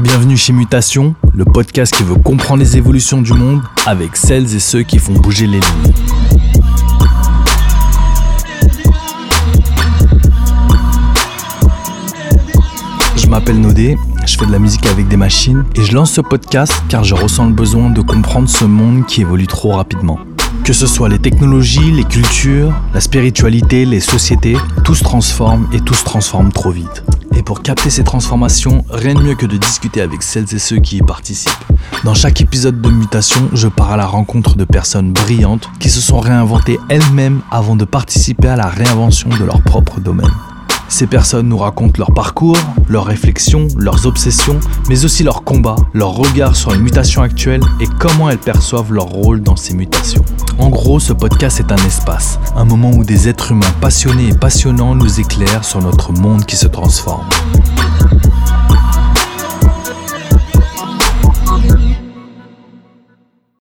Bienvenue 0.00 0.38
chez 0.38 0.52
Mutation, 0.54 1.14
le 1.34 1.44
podcast 1.44 1.94
qui 1.94 2.02
veut 2.02 2.14
comprendre 2.14 2.60
les 2.60 2.76
évolutions 2.78 3.20
du 3.20 3.34
monde 3.34 3.60
avec 3.86 4.16
celles 4.16 4.54
et 4.54 4.58
ceux 4.58 4.82
qui 4.82 4.98
font 4.98 5.12
bouger 5.12 5.46
les 5.46 5.60
lignes. 5.60 5.92
Je 13.16 13.26
m'appelle 13.26 13.60
Nodé, 13.60 13.98
je 14.24 14.38
fais 14.38 14.46
de 14.46 14.52
la 14.52 14.58
musique 14.58 14.86
avec 14.86 15.08
des 15.08 15.18
machines 15.18 15.64
et 15.76 15.84
je 15.84 15.94
lance 15.94 16.12
ce 16.12 16.22
podcast 16.22 16.72
car 16.88 17.04
je 17.04 17.14
ressens 17.14 17.46
le 17.46 17.52
besoin 17.52 17.90
de 17.90 18.00
comprendre 18.00 18.48
ce 18.48 18.64
monde 18.64 19.04
qui 19.06 19.20
évolue 19.20 19.46
trop 19.46 19.72
rapidement. 19.72 20.18
Que 20.64 20.72
ce 20.72 20.86
soit 20.86 21.10
les 21.10 21.18
technologies, 21.18 21.92
les 21.92 22.04
cultures, 22.04 22.72
la 22.94 23.00
spiritualité, 23.00 23.84
les 23.84 24.00
sociétés, 24.00 24.56
tout 24.84 24.94
se 24.94 25.04
transforme 25.04 25.68
et 25.72 25.80
tout 25.80 25.94
se 25.94 26.04
transforme 26.04 26.50
trop 26.50 26.70
vite. 26.70 27.04
Et 27.34 27.42
pour 27.42 27.62
capter 27.62 27.90
ces 27.90 28.04
transformations, 28.04 28.84
rien 28.90 29.14
de 29.14 29.22
mieux 29.22 29.34
que 29.34 29.46
de 29.46 29.56
discuter 29.56 30.00
avec 30.00 30.22
celles 30.22 30.52
et 30.54 30.58
ceux 30.58 30.78
qui 30.78 30.98
y 30.98 31.02
participent. 31.02 31.52
Dans 32.04 32.14
chaque 32.14 32.40
épisode 32.40 32.80
de 32.80 32.90
Mutation, 32.90 33.48
je 33.52 33.68
pars 33.68 33.92
à 33.92 33.96
la 33.96 34.06
rencontre 34.06 34.56
de 34.56 34.64
personnes 34.64 35.12
brillantes 35.12 35.68
qui 35.78 35.88
se 35.88 36.00
sont 36.00 36.20
réinventées 36.20 36.78
elles-mêmes 36.88 37.40
avant 37.50 37.76
de 37.76 37.84
participer 37.84 38.48
à 38.48 38.56
la 38.56 38.68
réinvention 38.68 39.28
de 39.30 39.44
leur 39.44 39.62
propre 39.62 40.00
domaine. 40.00 40.30
Ces 40.92 41.06
personnes 41.06 41.48
nous 41.48 41.56
racontent 41.56 41.94
leur 41.96 42.12
parcours, 42.12 42.58
leurs 42.86 43.06
réflexions, 43.06 43.66
leurs 43.78 44.04
obsessions, 44.04 44.60
mais 44.90 45.06
aussi 45.06 45.22
leurs 45.22 45.42
combats, 45.42 45.76
leur 45.94 46.10
regard 46.10 46.54
sur 46.54 46.70
les 46.70 46.78
mutations 46.78 47.22
actuelles 47.22 47.62
et 47.80 47.86
comment 47.98 48.28
elles 48.28 48.36
perçoivent 48.36 48.92
leur 48.92 49.06
rôle 49.06 49.40
dans 49.40 49.56
ces 49.56 49.72
mutations. 49.72 50.22
En 50.58 50.68
gros, 50.68 51.00
ce 51.00 51.14
podcast 51.14 51.60
est 51.60 51.72
un 51.72 51.86
espace, 51.86 52.38
un 52.56 52.66
moment 52.66 52.90
où 52.90 53.04
des 53.04 53.26
êtres 53.26 53.52
humains 53.52 53.72
passionnés 53.80 54.28
et 54.28 54.36
passionnants 54.36 54.94
nous 54.94 55.18
éclairent 55.18 55.64
sur 55.64 55.80
notre 55.80 56.12
monde 56.12 56.44
qui 56.44 56.56
se 56.56 56.66
transforme. 56.66 57.24